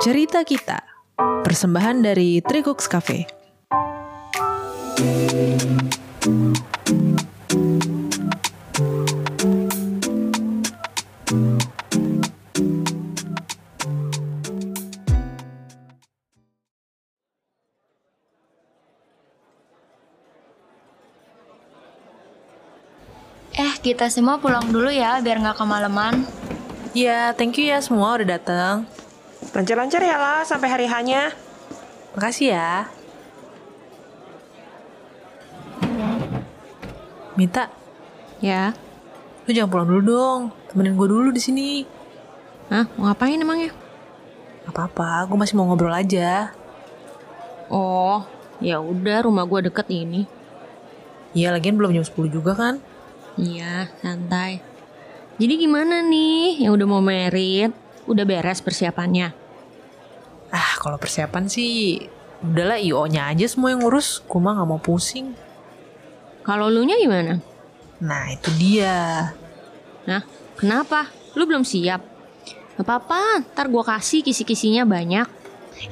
Cerita 0.00 0.40
Kita 0.48 0.80
Persembahan 1.44 2.00
dari 2.00 2.40
Tricooks 2.40 2.88
Cafe 2.88 3.28
kita 23.90 24.06
semua 24.06 24.38
pulang 24.38 24.70
dulu 24.70 24.86
ya, 24.86 25.18
biar 25.18 25.42
nggak 25.42 25.58
kemalaman. 25.58 26.22
Ya, 26.94 27.34
thank 27.34 27.58
you 27.58 27.66
ya 27.74 27.82
semua 27.82 28.14
udah 28.14 28.38
datang. 28.38 28.86
Lancar-lancar 29.50 29.98
ya 29.98 30.14
lah 30.14 30.46
sampai 30.46 30.70
hari 30.70 30.86
hanya. 30.86 31.34
Makasih 32.14 32.54
ya. 32.54 32.86
Minta, 37.34 37.66
Ya. 38.38 38.78
lu 39.42 39.50
jangan 39.50 39.70
pulang 39.74 39.88
dulu 39.90 40.02
dong. 40.06 40.40
Temenin 40.70 40.94
gue 40.94 41.08
dulu 41.10 41.28
di 41.34 41.42
sini. 41.42 41.82
Hah? 42.70 42.86
Mau 42.94 43.10
ngapain 43.10 43.42
emangnya? 43.42 43.74
Apa-apa, 44.70 45.26
gue 45.26 45.34
masih 45.34 45.58
mau 45.58 45.66
ngobrol 45.66 45.90
aja. 45.90 46.54
Oh, 47.66 48.22
ya 48.62 48.78
udah 48.78 49.26
rumah 49.26 49.42
gua 49.50 49.66
deket 49.66 49.90
ini. 49.90 50.30
Iya, 51.34 51.50
lagian 51.50 51.74
belum 51.74 51.90
jam 51.90 52.06
10 52.06 52.30
juga 52.30 52.54
kan? 52.54 52.78
Iya, 53.38 53.90
santai. 54.02 54.62
Jadi 55.40 55.54
gimana 55.56 56.02
nih 56.02 56.66
yang 56.66 56.74
udah 56.74 56.86
mau 56.88 57.02
merit? 57.04 57.72
Udah 58.10 58.26
beres 58.26 58.64
persiapannya? 58.64 59.30
Ah, 60.50 60.72
kalau 60.82 60.98
persiapan 60.98 61.46
sih 61.46 62.02
udahlah 62.42 62.80
IO-nya 62.80 63.30
aja 63.30 63.46
semua 63.46 63.70
yang 63.70 63.86
ngurus. 63.86 64.24
Gue 64.26 64.40
mah 64.42 64.58
gak 64.58 64.68
mau 64.68 64.82
pusing. 64.82 65.32
Kalau 66.42 66.72
lu 66.72 66.82
nya 66.82 66.98
gimana? 66.98 67.38
Nah, 68.00 68.32
itu 68.32 68.48
dia. 68.56 69.30
Nah, 70.08 70.24
kenapa? 70.56 71.12
Lu 71.36 71.44
belum 71.44 71.62
siap? 71.62 72.00
Gak 72.80 72.84
apa-apa, 72.88 73.44
ntar 73.52 73.68
gua 73.68 73.84
kasih 73.84 74.24
kisi-kisinya 74.24 74.88
banyak. 74.88 75.28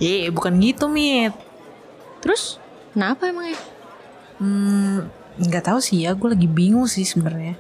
Eh, 0.00 0.32
bukan 0.32 0.56
gitu, 0.56 0.88
Mit. 0.88 1.36
Terus, 2.24 2.56
kenapa 2.96 3.28
emangnya? 3.28 3.60
Hmm, 4.40 5.12
nggak 5.38 5.64
tahu 5.70 5.78
sih 5.78 6.04
ya. 6.04 6.14
Gue 6.18 6.34
lagi 6.34 6.50
bingung 6.50 6.90
sih 6.90 7.06
sebenarnya. 7.06 7.54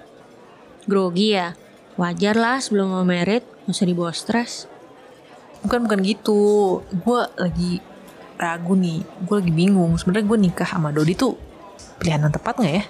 Grogi 0.84 1.34
ya? 1.34 1.54
Wajar 1.98 2.38
lah 2.38 2.62
sebelum 2.62 2.94
mau 2.94 3.02
merit, 3.02 3.42
gak 3.66 3.74
usah 3.74 3.86
dibawa 3.86 4.14
stres. 4.14 4.70
Bukan 5.66 5.86
bukan 5.86 6.00
gitu. 6.06 6.42
Gue 7.02 7.20
lagi 7.38 7.82
ragu 8.38 8.78
nih. 8.78 9.02
Gue 9.26 9.42
lagi 9.42 9.52
bingung. 9.54 9.98
Sebenarnya 9.98 10.26
gue 10.26 10.38
nikah 10.50 10.68
sama 10.68 10.94
Dodi 10.94 11.18
tuh 11.18 11.34
pilihan 11.98 12.22
yang 12.22 12.34
tepat 12.34 12.54
nggak 12.62 12.74
ya? 12.74 12.84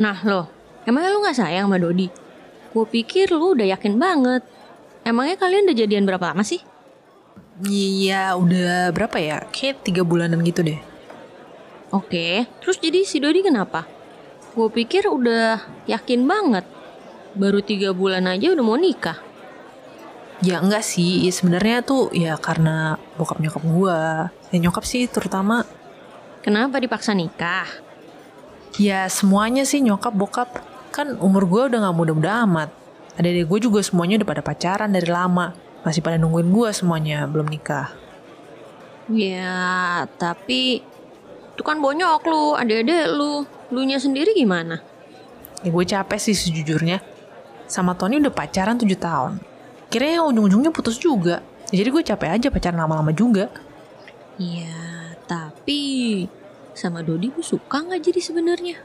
Nah 0.00 0.16
lo, 0.24 0.48
emangnya 0.88 1.12
lu 1.12 1.20
gak 1.20 1.36
sayang 1.36 1.68
sama 1.68 1.76
Dodi? 1.76 2.08
Gue 2.72 2.84
pikir 2.88 3.28
lu 3.28 3.52
udah 3.52 3.68
yakin 3.76 4.00
banget. 4.00 4.42
Emangnya 5.04 5.36
kalian 5.36 5.68
udah 5.68 5.76
jadian 5.76 6.04
berapa 6.08 6.32
lama 6.32 6.40
sih? 6.40 6.64
Iya, 7.60 8.32
udah 8.40 8.90
berapa 8.96 9.20
ya? 9.20 9.44
Kayak 9.52 9.84
tiga 9.84 10.02
bulanan 10.02 10.40
gitu 10.40 10.64
deh. 10.64 10.80
Oke, 11.92 12.48
terus 12.64 12.80
jadi 12.80 13.04
si 13.04 13.20
Dodi 13.20 13.44
kenapa? 13.44 13.84
Gue 14.56 14.72
pikir 14.72 15.04
udah 15.08 15.60
yakin 15.84 16.24
banget. 16.24 16.64
Baru 17.36 17.60
tiga 17.60 17.92
bulan 17.92 18.24
aja 18.28 18.52
udah 18.52 18.64
mau 18.64 18.80
nikah. 18.80 19.20
Ya 20.42 20.58
enggak 20.58 20.82
sih, 20.82 21.28
ya, 21.28 21.32
sebenarnya 21.32 21.84
tuh 21.84 22.10
ya 22.16 22.34
karena 22.40 22.96
bokap 23.20 23.38
nyokap 23.38 23.62
gue. 23.62 23.98
Ya 24.52 24.56
nyokap 24.58 24.84
sih 24.88 25.04
terutama 25.06 25.68
Kenapa 26.42 26.82
dipaksa 26.82 27.14
nikah? 27.14 27.70
Ya 28.74 29.06
semuanya 29.06 29.62
sih 29.62 29.78
nyokap 29.78 30.10
bokap 30.10 30.50
kan 30.90 31.14
umur 31.22 31.46
gue 31.46 31.62
udah 31.70 31.78
nggak 31.86 31.96
muda-muda 31.96 32.42
amat. 32.42 32.74
Adik-adik 33.14 33.46
gue 33.46 33.58
juga 33.70 33.78
semuanya 33.86 34.18
udah 34.18 34.28
pada 34.28 34.42
pacaran 34.42 34.90
dari 34.90 35.06
lama. 35.06 35.54
Masih 35.86 36.02
pada 36.02 36.18
nungguin 36.18 36.50
gue 36.50 36.68
semuanya 36.74 37.30
belum 37.30 37.46
nikah. 37.46 37.94
Ya, 39.06 40.02
tapi 40.18 40.82
itu 41.62 41.70
kan 41.70 41.78
bonyok 41.78 42.26
lu, 42.26 42.58
adik-adik 42.58 43.14
lu. 43.14 43.46
Lu 43.70 43.86
nya 43.86 44.02
sendiri 44.02 44.34
gimana? 44.34 44.82
Ya 45.62 45.70
gue 45.70 45.84
capek 45.86 46.18
sih 46.18 46.34
sejujurnya. 46.34 46.98
Sama 47.70 47.94
Tony 47.94 48.18
udah 48.18 48.34
pacaran 48.34 48.74
7 48.74 48.90
tahun. 48.98 49.38
Kira 49.86 50.26
ujung-ujungnya 50.26 50.74
putus 50.74 50.98
juga. 50.98 51.38
Ya, 51.70 51.86
jadi 51.86 51.94
gue 51.94 52.02
capek 52.02 52.28
aja 52.34 52.50
pacaran 52.50 52.82
lama-lama 52.82 53.14
juga. 53.14 53.46
Ya, 54.42 55.14
tapi 55.30 56.26
sama 56.74 56.98
Dodi 57.06 57.30
lu 57.30 57.46
suka 57.46 57.78
nggak 57.78 58.10
jadi 58.10 58.18
sebenarnya? 58.18 58.76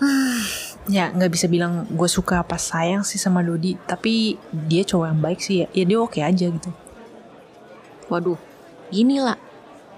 Ya 0.86 1.10
nggak 1.10 1.34
bisa 1.34 1.50
bilang 1.50 1.82
gue 1.90 2.06
suka 2.06 2.46
apa 2.46 2.56
sayang 2.56 3.02
sih 3.02 3.18
sama 3.18 3.42
Dodi. 3.44 3.76
Tapi 3.84 4.38
dia 4.48 4.86
cowok 4.86 5.06
yang 5.12 5.20
baik 5.20 5.40
sih 5.44 5.60
ya. 5.60 5.66
Ya 5.74 5.84
dia 5.84 5.98
oke 5.98 6.22
aja 6.24 6.46
gitu. 6.46 6.70
Waduh, 8.06 8.38
gini 8.88 9.18
lah. 9.18 9.34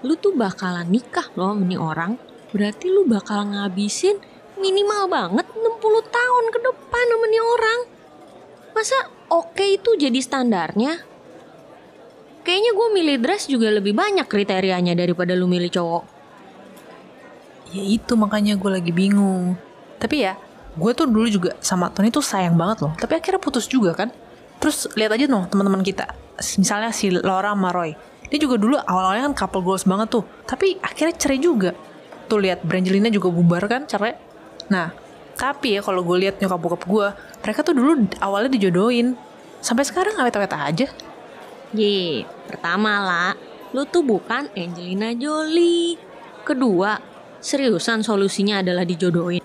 Lu 0.05 0.15
tuh 0.15 0.35
bakalan 0.35 0.87
nikah 0.87 1.27
loh 1.35 1.55
nih 1.55 1.79
orang. 1.79 2.15
Berarti 2.49 2.89
lu 2.89 3.05
bakal 3.05 3.51
ngabisin 3.51 4.17
minimal 4.59 5.07
banget 5.07 5.47
60 5.55 5.63
tahun 6.09 6.45
ke 6.51 6.59
depan 6.59 7.05
sama 7.07 7.27
orang. 7.27 7.79
Masa 8.75 8.97
oke 9.31 9.65
itu 9.65 9.95
jadi 9.99 10.19
standarnya? 10.19 11.03
Kayaknya 12.43 12.71
gue 12.71 12.87
milih 12.95 13.17
dress 13.21 13.45
juga 13.45 13.69
lebih 13.69 13.93
banyak 13.93 14.25
kriterianya 14.25 14.95
daripada 14.95 15.35
lu 15.35 15.45
milih 15.45 15.69
cowok. 15.69 16.03
Ya 17.69 17.83
itu 17.85 18.17
makanya 18.17 18.57
gue 18.57 18.71
lagi 18.71 18.89
bingung. 18.89 19.53
Tapi 20.01 20.25
ya, 20.25 20.33
gue 20.73 20.91
tuh 20.95 21.05
dulu 21.05 21.27
juga 21.29 21.51
sama 21.61 21.91
Tony 21.93 22.09
tuh 22.09 22.23
sayang 22.23 22.57
banget 22.57 22.87
loh. 22.87 22.93
Tapi 22.97 23.19
akhirnya 23.19 23.37
putus 23.37 23.69
juga 23.69 23.93
kan. 23.93 24.09
Terus 24.57 24.89
lihat 24.97 25.13
aja 25.13 25.29
dong 25.29 25.45
teman-teman 25.51 25.85
kita. 25.85 26.09
Misalnya 26.57 26.89
si 26.89 27.13
Laura 27.13 27.53
sama 27.53 27.69
Roy. 27.69 27.93
Dia 28.29 28.37
juga 28.37 28.55
dulu 28.61 28.77
awal-awalnya 28.77 29.33
kan 29.33 29.35
couple 29.45 29.65
goals 29.65 29.83
banget 29.89 30.13
tuh. 30.13 30.23
Tapi 30.45 30.77
akhirnya 30.79 31.17
cerai 31.17 31.39
juga. 31.41 31.73
Tuh 32.29 32.37
lihat 32.37 32.61
Brangelina 32.61 33.09
juga 33.09 33.33
bubar 33.33 33.65
kan 33.65 33.89
cerai. 33.89 34.13
Nah, 34.69 34.93
tapi 35.33 35.77
ya 35.77 35.81
kalau 35.81 36.05
gue 36.05 36.17
lihat 36.29 36.37
nyokap 36.37 36.59
bokap 36.61 36.83
gue, 36.85 37.07
mereka 37.41 37.65
tuh 37.65 37.73
dulu 37.73 38.05
awalnya 38.21 38.53
dijodohin. 38.53 39.17
Sampai 39.59 39.83
sekarang 39.83 40.15
awet-awet 40.21 40.53
aja. 40.53 40.87
Ye, 41.73 42.25
pertama 42.49 43.01
lah, 43.01 43.33
lu 43.73 43.85
tuh 43.89 44.05
bukan 44.05 44.49
Angelina 44.53 45.13
Jolie. 45.17 45.97
Kedua, 46.45 46.97
seriusan 47.41 48.05
solusinya 48.05 48.61
adalah 48.61 48.85
dijodohin. 48.85 49.41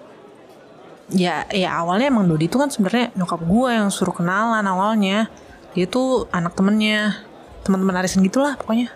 Ya, 1.12 1.44
ya 1.52 1.84
awalnya 1.84 2.08
emang 2.08 2.26
Dodi 2.26 2.48
itu 2.48 2.56
kan 2.56 2.72
sebenarnya 2.72 3.12
nyokap 3.12 3.44
gue 3.44 3.68
yang 3.70 3.92
suruh 3.92 4.16
kenalan 4.16 4.64
awalnya. 4.64 5.28
Dia 5.76 5.84
tuh 5.84 6.30
anak 6.32 6.56
temennya, 6.56 7.22
teman-teman 7.64 8.04
arisan 8.04 8.22
gitulah 8.22 8.54
pokoknya. 8.60 8.92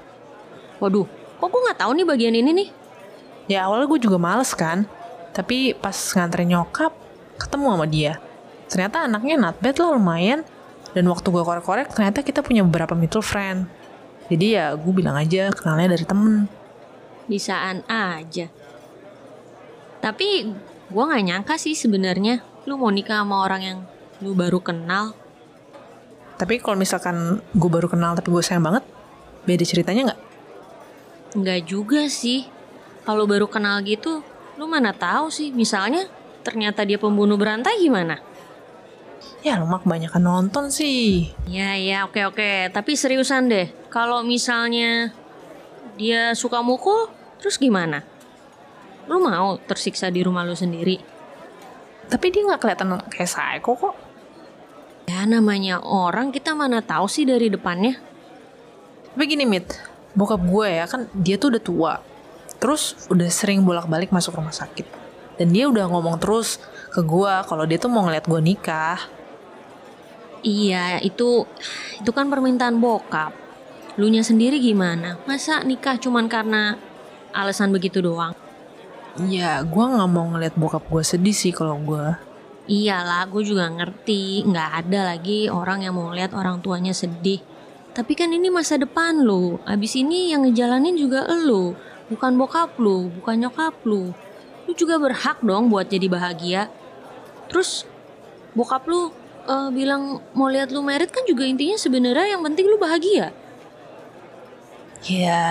Waduh, 0.78 1.08
kok 1.40 1.48
gue 1.48 1.60
nggak 1.64 1.80
tahu 1.80 1.90
nih 1.96 2.06
bagian 2.06 2.34
ini 2.36 2.50
nih? 2.54 2.68
Ya 3.48 3.64
awalnya 3.64 3.88
gue 3.88 4.00
juga 4.04 4.20
males 4.20 4.52
kan, 4.52 4.84
tapi 5.32 5.72
pas 5.72 5.96
nganterin 5.96 6.52
nyokap, 6.52 6.92
ketemu 7.40 7.66
sama 7.72 7.86
dia. 7.88 8.20
Ternyata 8.68 9.08
anaknya 9.08 9.34
not 9.40 9.56
bad 9.58 9.76
lah 9.80 9.96
lumayan. 9.96 10.44
Dan 10.92 11.04
waktu 11.08 11.28
gue 11.28 11.44
korek-korek, 11.44 11.92
ternyata 11.92 12.24
kita 12.24 12.40
punya 12.40 12.64
beberapa 12.64 12.96
mutual 12.96 13.24
friend. 13.24 13.68
Jadi 14.28 14.56
ya 14.56 14.76
gue 14.76 14.92
bilang 14.92 15.16
aja 15.16 15.48
kenalnya 15.52 15.96
dari 15.96 16.04
temen. 16.04 16.48
Bisaan 17.28 17.84
aja. 17.88 18.48
Tapi 20.00 20.28
gue 20.88 21.02
nggak 21.04 21.24
nyangka 21.24 21.54
sih 21.60 21.76
sebenarnya 21.76 22.40
lu 22.68 22.76
mau 22.76 22.92
nikah 22.92 23.24
sama 23.24 23.44
orang 23.44 23.62
yang 23.64 23.78
lu 24.20 24.36
baru 24.36 24.60
kenal. 24.60 25.16
Tapi 26.38 26.62
kalau 26.62 26.78
misalkan 26.78 27.42
gue 27.50 27.70
baru 27.70 27.90
kenal 27.90 28.14
tapi 28.14 28.30
gue 28.30 28.40
sayang 28.40 28.62
banget, 28.62 28.86
beda 29.42 29.64
ceritanya 29.66 30.14
nggak? 30.14 30.20
Nggak 31.34 31.60
juga 31.66 32.06
sih. 32.06 32.46
Kalau 33.02 33.26
baru 33.26 33.50
kenal 33.50 33.82
gitu, 33.82 34.22
lu 34.54 34.70
mana 34.70 34.94
tahu 34.94 35.34
sih. 35.34 35.50
Misalnya 35.50 36.06
ternyata 36.46 36.86
dia 36.86 36.96
pembunuh 36.96 37.34
berantai 37.34 37.82
gimana? 37.82 38.22
Ya 39.42 39.58
lu 39.58 39.66
mah 39.66 39.82
kebanyakan 39.82 40.22
nonton 40.22 40.70
sih. 40.70 41.34
Ya 41.50 41.74
ya 41.74 42.06
oke 42.06 42.22
oke. 42.30 42.70
Tapi 42.70 42.94
seriusan 42.94 43.50
deh. 43.50 43.66
Kalau 43.90 44.22
misalnya 44.22 45.10
dia 45.98 46.38
suka 46.38 46.62
mukul, 46.62 47.10
terus 47.42 47.58
gimana? 47.58 48.06
Lu 49.10 49.18
mau 49.18 49.58
tersiksa 49.58 50.12
di 50.12 50.22
rumah 50.22 50.46
lu 50.46 50.54
sendiri? 50.54 51.02
Tapi 52.08 52.26
dia 52.30 52.46
nggak 52.46 52.60
kelihatan 52.62 52.88
kayak 53.10 53.26
psycho 53.26 53.72
kok. 53.74 54.07
Ya 55.08 55.24
namanya 55.24 55.80
orang 55.80 56.28
kita 56.28 56.52
mana 56.52 56.84
tahu 56.84 57.08
sih 57.08 57.24
dari 57.24 57.48
depannya. 57.48 57.96
Tapi 59.16 59.24
gini 59.24 59.48
Mit, 59.48 59.72
bokap 60.12 60.44
gue 60.44 60.68
ya 60.68 60.84
kan 60.84 61.08
dia 61.16 61.40
tuh 61.40 61.56
udah 61.56 61.62
tua. 61.64 61.94
Terus 62.60 63.08
udah 63.08 63.24
sering 63.32 63.64
bolak-balik 63.64 64.12
masuk 64.12 64.36
rumah 64.36 64.52
sakit. 64.52 64.84
Dan 65.40 65.56
dia 65.56 65.64
udah 65.64 65.88
ngomong 65.88 66.20
terus 66.20 66.60
ke 66.92 67.00
gue 67.00 67.34
kalau 67.48 67.64
dia 67.64 67.80
tuh 67.80 67.88
mau 67.88 68.04
ngeliat 68.04 68.28
gue 68.28 68.40
nikah. 68.44 69.00
Iya, 70.44 71.00
itu 71.00 71.48
itu 72.04 72.10
kan 72.12 72.28
permintaan 72.28 72.76
bokap. 72.76 73.32
Lu 73.96 74.12
nya 74.12 74.20
sendiri 74.20 74.60
gimana? 74.60 75.16
Masa 75.24 75.64
nikah 75.64 75.96
cuman 75.96 76.28
karena 76.28 76.76
alasan 77.32 77.72
begitu 77.72 78.04
doang? 78.04 78.36
Ya, 79.24 79.64
gue 79.64 79.84
nggak 79.88 80.10
mau 80.12 80.28
ngeliat 80.28 80.52
bokap 80.52 80.84
gue 80.84 81.00
sedih 81.00 81.32
sih 81.32 81.50
kalau 81.50 81.80
gue. 81.80 82.27
Iyalah, 82.68 83.24
gue 83.32 83.42
juga 83.48 83.64
ngerti. 83.72 84.44
Nggak 84.44 84.70
ada 84.84 85.16
lagi 85.16 85.48
orang 85.48 85.88
yang 85.88 85.96
mau 85.96 86.12
lihat 86.12 86.36
orang 86.36 86.60
tuanya 86.60 86.92
sedih. 86.92 87.40
Tapi 87.96 88.12
kan 88.12 88.28
ini 88.28 88.52
masa 88.52 88.76
depan 88.76 89.24
lu. 89.24 89.56
Abis 89.64 89.96
ini 89.96 90.36
yang 90.36 90.44
ngejalanin 90.44 90.92
juga 91.00 91.24
lu. 91.32 91.72
Bukan 92.12 92.36
bokap 92.36 92.76
lu, 92.76 93.08
bukan 93.18 93.48
nyokap 93.48 93.72
lu. 93.88 94.12
Lu 94.68 94.72
juga 94.76 95.00
berhak 95.00 95.40
dong 95.40 95.72
buat 95.72 95.88
jadi 95.88 96.12
bahagia. 96.12 96.68
Terus 97.48 97.88
bokap 98.52 98.84
lu 98.84 99.16
eh, 99.48 99.68
bilang 99.72 100.20
mau 100.36 100.52
lihat 100.52 100.68
lu 100.68 100.84
merit 100.84 101.08
kan 101.08 101.24
juga 101.24 101.48
intinya 101.48 101.80
sebenarnya 101.80 102.36
yang 102.36 102.44
penting 102.44 102.68
lu 102.68 102.76
bahagia. 102.76 103.32
Ya, 105.08 105.46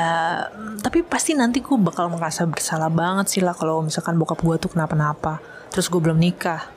tapi 0.83 1.01
pasti 1.01 1.31
nanti 1.31 1.63
gue 1.63 1.77
bakal 1.79 2.11
merasa 2.11 2.43
bersalah 2.43 2.91
banget 2.91 3.31
sih 3.31 3.41
lah 3.41 3.55
kalau 3.55 3.79
misalkan 3.79 4.19
bokap 4.21 4.37
gue 4.43 4.59
tuh 4.61 4.69
kenapa-napa. 4.69 5.41
Terus 5.73 5.89
gue 5.89 5.97
belum 5.97 6.19
nikah. 6.19 6.76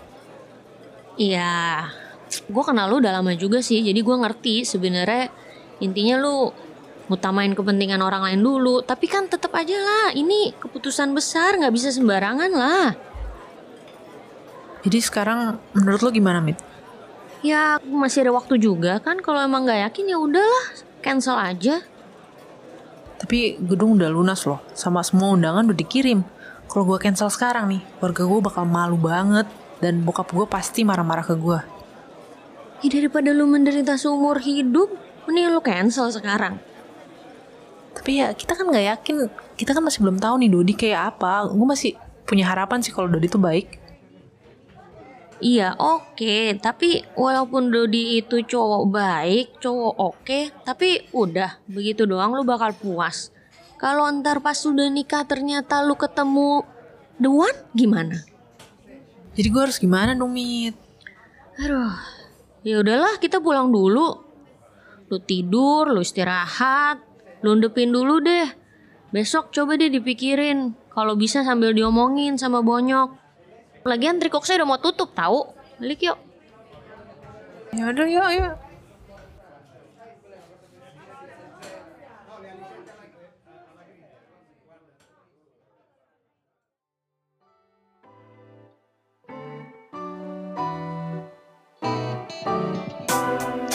Iya, 1.18 1.90
gue 2.30 2.64
kenal 2.64 2.86
lu 2.86 3.02
udah 3.02 3.18
lama 3.18 3.34
juga 3.34 3.58
sih, 3.58 3.82
jadi 3.82 3.98
gue 3.98 4.16
ngerti 4.16 4.62
sebenarnya 4.62 5.32
intinya 5.82 6.20
lu 6.22 6.54
ngutamain 7.10 7.50
kepentingan 7.52 7.98
orang 7.98 8.22
lain 8.22 8.40
dulu. 8.40 8.86
Tapi 8.86 9.10
kan 9.10 9.26
tetap 9.26 9.50
aja 9.58 9.74
lah, 9.74 10.14
ini 10.14 10.54
keputusan 10.54 11.10
besar 11.10 11.58
nggak 11.58 11.74
bisa 11.74 11.90
sembarangan 11.90 12.52
lah. 12.54 12.88
Jadi 14.80 14.98
sekarang 15.02 15.58
menurut 15.74 16.00
lo 16.00 16.10
gimana, 16.14 16.38
Mit? 16.40 16.56
Ya 17.42 17.82
masih 17.82 18.24
ada 18.24 18.32
waktu 18.32 18.56
juga 18.62 19.02
kan, 19.02 19.18
kalau 19.20 19.42
emang 19.42 19.66
nggak 19.66 19.90
yakin 19.90 20.14
ya 20.14 20.16
udahlah, 20.16 20.66
cancel 21.02 21.36
aja. 21.36 21.82
Tapi 23.20 23.60
gedung 23.60 24.00
udah 24.00 24.08
lunas 24.08 24.46
loh, 24.48 24.64
sama 24.72 25.04
semua 25.04 25.36
undangan 25.36 25.68
udah 25.68 25.76
dikirim. 25.76 26.24
Kalau 26.70 26.86
gue 26.86 26.98
cancel 27.02 27.28
sekarang 27.28 27.68
nih, 27.68 27.82
warga 28.00 28.22
gue 28.24 28.40
bakal 28.40 28.64
malu 28.64 28.96
banget. 28.96 29.44
Dan 29.80 30.04
bokap 30.04 30.32
gue 30.32 30.44
pasti 30.44 30.84
marah-marah 30.84 31.24
ke 31.24 31.34
gue. 31.36 31.60
Ya 32.80 32.88
daripada 32.88 33.32
lu 33.32 33.44
menderita 33.44 33.96
seumur 33.96 34.40
hidup, 34.40 34.88
mending 35.28 35.52
lu 35.52 35.60
cancel 35.60 36.08
sekarang. 36.08 36.60
Tapi 37.96 38.20
ya 38.24 38.32
kita 38.32 38.56
kan 38.56 38.68
nggak 38.68 38.86
yakin, 38.96 39.16
kita 39.56 39.76
kan 39.76 39.82
masih 39.84 40.00
belum 40.00 40.16
tahu 40.16 40.40
nih 40.40 40.50
Dodi 40.52 40.72
kayak 40.76 41.16
apa. 41.16 41.48
Gue 41.52 41.66
masih 41.68 41.92
punya 42.24 42.48
harapan 42.48 42.80
sih 42.80 42.92
kalau 42.92 43.12
Dodi 43.12 43.28
tuh 43.28 43.42
baik. 43.42 43.80
Iya 45.40 45.72
oke, 45.80 46.60
tapi 46.60 47.00
walaupun 47.16 47.72
Dodi 47.72 48.20
itu 48.20 48.44
cowok 48.44 48.84
baik, 48.92 49.56
cowok 49.56 49.94
oke, 49.96 50.40
tapi 50.68 51.08
udah 51.16 51.64
begitu 51.64 52.04
doang 52.04 52.36
lu 52.36 52.44
bakal 52.44 52.76
puas. 52.76 53.32
Kalau 53.80 54.04
ntar 54.20 54.44
pas 54.44 54.52
sudah 54.52 54.92
nikah 54.92 55.24
ternyata 55.24 55.80
lu 55.80 55.96
ketemu 55.96 56.60
the 57.16 57.32
one 57.32 57.56
gimana? 57.72 58.20
Jadi 59.40 59.48
gue 59.48 59.62
harus 59.64 59.80
gimana 59.80 60.12
dong, 60.12 60.36
Mit? 60.36 60.76
Aduh, 61.64 61.96
ya 62.60 62.84
udahlah 62.84 63.16
kita 63.16 63.40
pulang 63.40 63.72
dulu. 63.72 64.20
Lu 65.08 65.16
tidur, 65.24 65.88
lu 65.88 66.04
istirahat, 66.04 67.00
lu 67.40 67.56
undepin 67.56 67.88
dulu 67.88 68.20
deh. 68.20 68.52
Besok 69.16 69.48
coba 69.48 69.80
deh 69.80 69.88
dipikirin. 69.88 70.76
Kalau 70.92 71.16
bisa 71.16 71.40
sambil 71.40 71.72
diomongin 71.72 72.36
sama 72.36 72.60
Bonyok. 72.60 73.16
Lagian 73.88 74.20
trikok 74.20 74.44
saya 74.44 74.60
udah 74.60 74.76
mau 74.76 74.80
tutup 74.84 75.16
tahu. 75.16 75.56
Balik 75.80 76.04
yuk. 76.04 76.20
Ya 77.72 77.88
udah, 77.96 78.06
yuk, 78.12 78.28
yuk. 78.36 78.54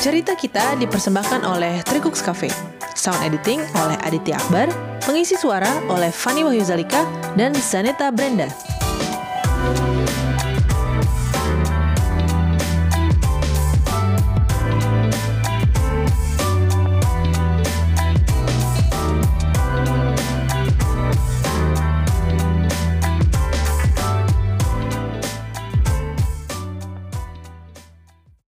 Cerita 0.05 0.37
kita 0.37 0.77
dipersembahkan 0.77 1.49
oleh 1.49 1.81
Tricux 1.81 2.21
Cafe. 2.21 2.45
Sound 2.93 3.25
editing 3.25 3.57
oleh 3.73 3.97
Aditya 4.05 4.37
Akbar, 4.37 4.69
pengisi 5.01 5.33
suara 5.33 5.81
oleh 5.89 6.13
Fanny 6.13 6.45
Wahyu 6.45 6.61
Zalika 6.61 7.09
dan 7.33 7.57
Zaneta 7.57 8.13
Brenda. 8.13 8.45